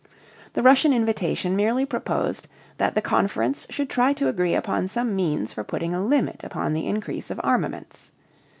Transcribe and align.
The 0.53 0.63
Russian 0.63 0.93
invitation 0.93 1.55
merely 1.55 1.85
proposed 1.85 2.47
that 2.77 2.95
the 2.95 3.03
conference 3.03 3.67
should 3.69 3.87
try 3.87 4.13
to 4.13 4.29
agree 4.29 4.55
upon 4.55 4.87
some 4.87 5.15
means 5.15 5.53
for 5.53 5.63
putting 5.63 5.93
a 5.93 6.03
limit 6.03 6.43
upon 6.43 6.73
the 6.73 6.87
increase 6.87 7.29
of 7.29 7.39
armaments. 7.43 8.09